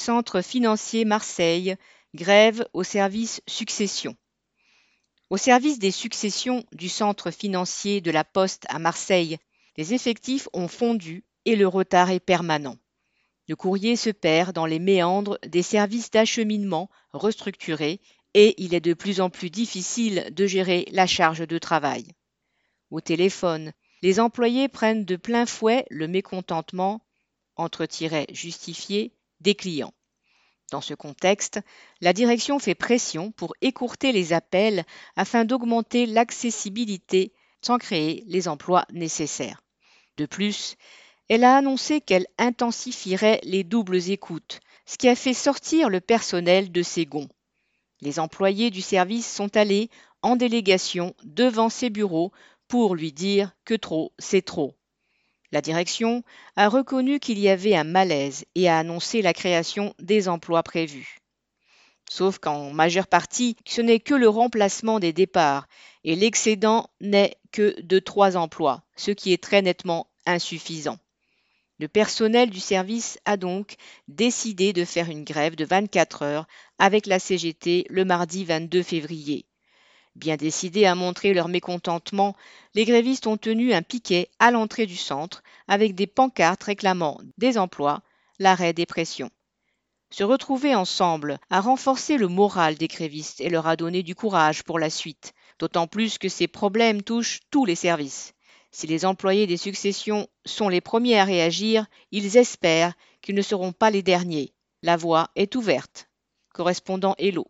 Centre 0.00 0.40
financier 0.40 1.04
Marseille, 1.04 1.76
grève 2.14 2.66
au 2.72 2.84
service 2.84 3.42
succession. 3.46 4.16
Au 5.28 5.36
service 5.36 5.78
des 5.78 5.90
successions 5.90 6.64
du 6.72 6.88
centre 6.88 7.30
financier 7.30 8.00
de 8.00 8.10
la 8.10 8.24
Poste 8.24 8.64
à 8.70 8.78
Marseille, 8.78 9.36
les 9.76 9.92
effectifs 9.92 10.48
ont 10.54 10.68
fondu 10.68 11.22
et 11.44 11.54
le 11.54 11.68
retard 11.68 12.10
est 12.10 12.18
permanent. 12.18 12.78
Le 13.46 13.56
courrier 13.56 13.94
se 13.94 14.08
perd 14.08 14.54
dans 14.54 14.64
les 14.64 14.78
méandres 14.78 15.38
des 15.46 15.60
services 15.60 16.10
d'acheminement 16.10 16.88
restructurés 17.12 18.00
et 18.32 18.54
il 18.56 18.72
est 18.72 18.80
de 18.80 18.94
plus 18.94 19.20
en 19.20 19.28
plus 19.28 19.50
difficile 19.50 20.30
de 20.32 20.46
gérer 20.46 20.86
la 20.92 21.06
charge 21.06 21.46
de 21.46 21.58
travail. 21.58 22.06
Au 22.90 23.02
téléphone, 23.02 23.74
les 24.00 24.18
employés 24.18 24.68
prennent 24.68 25.04
de 25.04 25.16
plein 25.16 25.44
fouet 25.44 25.84
le 25.90 26.08
mécontentement, 26.08 27.02
entre 27.56 27.86
justifié, 28.32 29.12
des 29.40 29.54
clients. 29.54 29.94
Dans 30.70 30.80
ce 30.80 30.94
contexte, 30.94 31.60
la 32.00 32.12
direction 32.12 32.58
fait 32.58 32.74
pression 32.74 33.32
pour 33.32 33.54
écourter 33.60 34.12
les 34.12 34.32
appels 34.32 34.84
afin 35.16 35.44
d'augmenter 35.44 36.06
l'accessibilité 36.06 37.32
sans 37.60 37.78
créer 37.78 38.24
les 38.26 38.48
emplois 38.48 38.86
nécessaires. 38.92 39.62
De 40.16 40.26
plus, 40.26 40.76
elle 41.28 41.44
a 41.44 41.56
annoncé 41.56 42.00
qu'elle 42.00 42.26
intensifierait 42.38 43.40
les 43.42 43.64
doubles 43.64 44.10
écoutes, 44.10 44.60
ce 44.86 44.96
qui 44.96 45.08
a 45.08 45.16
fait 45.16 45.34
sortir 45.34 45.88
le 45.88 46.00
personnel 46.00 46.72
de 46.72 46.82
ses 46.82 47.06
gonds. 47.06 47.28
Les 48.00 48.18
employés 48.18 48.70
du 48.70 48.80
service 48.80 49.30
sont 49.30 49.56
allés 49.56 49.90
en 50.22 50.36
délégation 50.36 51.14
devant 51.24 51.68
ses 51.68 51.90
bureaux 51.90 52.32
pour 52.68 52.94
lui 52.94 53.12
dire 53.12 53.52
que 53.64 53.74
trop, 53.74 54.12
c'est 54.18 54.42
trop. 54.42 54.76
La 55.52 55.60
direction 55.60 56.22
a 56.56 56.68
reconnu 56.68 57.18
qu'il 57.18 57.38
y 57.38 57.48
avait 57.48 57.74
un 57.74 57.84
malaise 57.84 58.44
et 58.54 58.68
a 58.68 58.78
annoncé 58.78 59.22
la 59.22 59.32
création 59.32 59.94
des 59.98 60.28
emplois 60.28 60.62
prévus. 60.62 61.18
Sauf 62.08 62.38
qu'en 62.38 62.70
majeure 62.72 63.06
partie, 63.06 63.56
ce 63.66 63.80
n'est 63.80 64.00
que 64.00 64.14
le 64.14 64.28
remplacement 64.28 64.98
des 64.98 65.12
départs 65.12 65.68
et 66.04 66.16
l'excédent 66.16 66.90
n'est 67.00 67.36
que 67.52 67.80
de 67.82 67.98
trois 67.98 68.36
emplois, 68.36 68.82
ce 68.96 69.10
qui 69.10 69.32
est 69.32 69.42
très 69.42 69.62
nettement 69.62 70.08
insuffisant. 70.26 70.98
Le 71.78 71.88
personnel 71.88 72.50
du 72.50 72.60
service 72.60 73.18
a 73.24 73.36
donc 73.36 73.76
décidé 74.06 74.72
de 74.72 74.84
faire 74.84 75.08
une 75.08 75.24
grève 75.24 75.56
de 75.56 75.64
24 75.64 76.22
heures 76.22 76.46
avec 76.78 77.06
la 77.06 77.18
CGT 77.18 77.86
le 77.88 78.04
mardi 78.04 78.44
22 78.44 78.82
février. 78.82 79.46
Bien 80.16 80.36
décidés 80.36 80.86
à 80.86 80.94
montrer 80.94 81.34
leur 81.34 81.48
mécontentement, 81.48 82.36
les 82.74 82.84
grévistes 82.84 83.26
ont 83.26 83.36
tenu 83.36 83.72
un 83.72 83.82
piquet 83.82 84.28
à 84.38 84.50
l'entrée 84.50 84.86
du 84.86 84.96
centre 84.96 85.42
avec 85.68 85.94
des 85.94 86.06
pancartes 86.06 86.64
réclamant 86.64 87.20
des 87.38 87.58
emplois, 87.58 88.02
l'arrêt 88.38 88.72
des 88.72 88.86
pressions. 88.86 89.30
Se 90.10 90.24
retrouver 90.24 90.74
ensemble 90.74 91.38
a 91.50 91.60
renforcé 91.60 92.16
le 92.16 92.26
moral 92.26 92.74
des 92.74 92.88
grévistes 92.88 93.40
et 93.40 93.48
leur 93.48 93.68
a 93.68 93.76
donné 93.76 94.02
du 94.02 94.16
courage 94.16 94.64
pour 94.64 94.80
la 94.80 94.90
suite, 94.90 95.32
d'autant 95.60 95.86
plus 95.86 96.18
que 96.18 96.28
ces 96.28 96.48
problèmes 96.48 97.02
touchent 97.02 97.40
tous 97.50 97.64
les 97.64 97.76
services. 97.76 98.34
Si 98.72 98.88
les 98.88 99.04
employés 99.04 99.46
des 99.46 99.56
successions 99.56 100.26
sont 100.44 100.68
les 100.68 100.80
premiers 100.80 101.18
à 101.18 101.24
réagir, 101.24 101.86
ils 102.10 102.36
espèrent 102.36 102.94
qu'ils 103.22 103.36
ne 103.36 103.42
seront 103.42 103.72
pas 103.72 103.90
les 103.90 104.02
derniers. 104.02 104.52
La 104.82 104.96
voie 104.96 105.30
est 105.36 105.54
ouverte. 105.54 106.08
Correspondant 106.52 107.14
Hello. 107.18 107.46